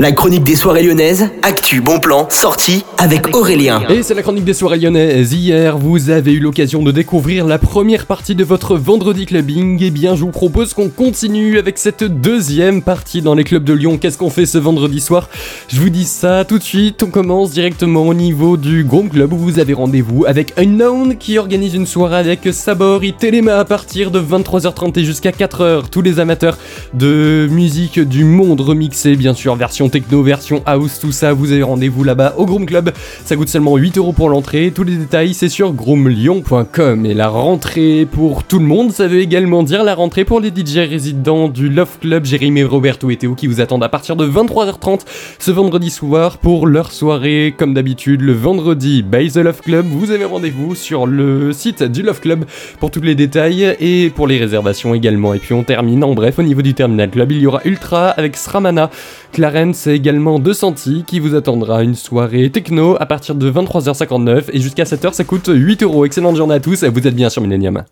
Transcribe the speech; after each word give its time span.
La 0.00 0.12
chronique 0.12 0.44
des 0.44 0.56
soirées 0.56 0.82
lyonnaises, 0.82 1.28
actu, 1.42 1.82
bon 1.82 2.00
plan, 2.00 2.26
sortie 2.30 2.86
avec 2.96 3.36
Aurélien. 3.36 3.82
Et 3.90 4.02
c'est 4.02 4.14
la 4.14 4.22
chronique 4.22 4.46
des 4.46 4.54
soirées 4.54 4.78
lyonnaises. 4.78 5.34
Hier, 5.34 5.76
vous 5.76 6.08
avez 6.08 6.32
eu 6.32 6.40
l'occasion 6.40 6.82
de 6.82 6.90
découvrir 6.90 7.44
la 7.44 7.58
première 7.58 8.06
partie 8.06 8.34
de 8.34 8.42
votre 8.42 8.78
vendredi 8.78 9.26
clubbing. 9.26 9.78
Eh 9.82 9.90
bien, 9.90 10.16
je 10.16 10.22
vous 10.22 10.30
propose 10.30 10.72
qu'on 10.72 10.88
continue 10.88 11.58
avec 11.58 11.76
cette 11.76 12.02
deuxième 12.02 12.80
partie 12.80 13.20
dans 13.20 13.34
les 13.34 13.44
clubs 13.44 13.62
de 13.62 13.74
Lyon. 13.74 13.98
Qu'est-ce 13.98 14.16
qu'on 14.16 14.30
fait 14.30 14.46
ce 14.46 14.56
vendredi 14.56 15.00
soir? 15.00 15.28
Je 15.68 15.78
vous 15.78 15.90
dis 15.90 16.06
ça 16.06 16.46
tout 16.46 16.56
de 16.56 16.64
suite. 16.64 17.02
On 17.02 17.10
commence 17.10 17.50
directement 17.50 18.04
au 18.04 18.14
niveau 18.14 18.56
du 18.56 18.84
Groom 18.84 19.10
Club 19.10 19.34
où 19.34 19.36
vous 19.36 19.58
avez 19.58 19.74
rendez-vous 19.74 20.24
avec 20.26 20.54
Unknown 20.58 21.18
qui 21.18 21.36
organise 21.36 21.74
une 21.74 21.86
soirée 21.86 22.16
avec 22.16 22.48
Sabor 22.54 23.04
et 23.04 23.12
Téléma 23.12 23.58
à 23.58 23.66
partir 23.66 24.10
de 24.10 24.18
23h30 24.18 24.98
et 24.98 25.04
jusqu'à 25.04 25.32
4h. 25.32 25.90
Tous 25.90 26.00
les 26.00 26.20
amateurs 26.20 26.56
de 26.94 27.46
musique 27.50 28.00
du 28.00 28.24
monde 28.24 28.62
remixé, 28.62 29.14
bien 29.14 29.34
sûr, 29.34 29.54
version 29.56 29.89
techno, 29.90 30.22
version 30.22 30.62
house, 30.66 30.98
tout 31.00 31.12
ça, 31.12 31.32
vous 31.32 31.52
avez 31.52 31.62
rendez-vous 31.62 32.04
là-bas 32.04 32.34
au 32.38 32.46
Groom 32.46 32.64
Club. 32.64 32.92
Ça 33.24 33.36
coûte 33.36 33.48
seulement 33.48 33.76
8 33.76 33.98
euros 33.98 34.12
pour 34.12 34.28
l'entrée. 34.28 34.72
Tous 34.74 34.84
les 34.84 34.96
détails, 34.96 35.34
c'est 35.34 35.48
sur 35.48 35.72
groomlyon.com. 35.72 37.04
Et 37.04 37.14
la 37.14 37.28
rentrée 37.28 38.06
pour 38.10 38.44
tout 38.44 38.58
le 38.58 38.64
monde, 38.64 38.92
ça 38.92 39.06
veut 39.06 39.20
également 39.20 39.62
dire 39.62 39.84
la 39.84 39.94
rentrée 39.94 40.24
pour 40.24 40.40
les 40.40 40.48
DJ 40.48 40.78
résidents 40.88 41.48
du 41.48 41.68
Love 41.68 41.98
Club, 42.00 42.24
Jérémy, 42.24 42.62
Roberto 42.62 43.10
et 43.10 43.16
Théo 43.16 43.34
qui 43.34 43.46
vous 43.46 43.60
attendent 43.60 43.84
à 43.84 43.88
partir 43.88 44.16
de 44.16 44.26
23h30 44.26 45.00
ce 45.38 45.50
vendredi 45.50 45.90
soir 45.90 46.38
pour 46.38 46.66
leur 46.66 46.92
soirée. 46.92 47.54
Comme 47.56 47.74
d'habitude, 47.74 48.20
le 48.20 48.32
vendredi 48.32 49.02
by 49.02 49.30
The 49.30 49.38
Love 49.38 49.60
Club, 49.60 49.86
vous 49.86 50.10
avez 50.10 50.24
rendez-vous 50.24 50.74
sur 50.74 51.06
le 51.06 51.52
site 51.52 51.82
du 51.82 52.02
Love 52.02 52.20
Club 52.20 52.44
pour 52.78 52.90
tous 52.90 53.02
les 53.02 53.14
détails 53.14 53.76
et 53.80 54.10
pour 54.10 54.26
les 54.26 54.38
réservations 54.38 54.94
également. 54.94 55.34
Et 55.34 55.38
puis 55.38 55.52
on 55.54 55.64
termine 55.64 56.04
en 56.04 56.14
bref 56.14 56.38
au 56.38 56.42
niveau 56.42 56.62
du 56.62 56.74
Terminal 56.74 57.10
Club, 57.10 57.32
il 57.32 57.40
y 57.40 57.46
aura 57.46 57.60
Ultra 57.64 58.10
avec 58.10 58.36
Sramana, 58.36 58.90
Clarence 59.32 59.79
c'est 59.80 59.96
également 59.96 60.38
De 60.38 60.52
Santi 60.52 61.04
qui 61.06 61.20
vous 61.20 61.34
attendra 61.34 61.82
une 61.82 61.94
soirée 61.94 62.50
techno 62.50 62.98
à 63.00 63.06
partir 63.06 63.34
de 63.34 63.50
23h59 63.50 64.50
et 64.52 64.60
jusqu'à 64.60 64.84
7h 64.84 65.14
ça 65.14 65.24
coûte 65.24 65.48
8 65.50 65.84
euros. 65.84 66.04
Excellente 66.04 66.36
journée 66.36 66.56
à 66.56 66.60
tous, 66.60 66.84
vous 66.84 67.06
êtes 67.08 67.14
bien 67.14 67.30
sur 67.30 67.40
Millennium. 67.40 67.82